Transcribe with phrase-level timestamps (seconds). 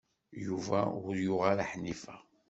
[0.45, 2.15] Yuba ur yuɣ ara Ḥnifa.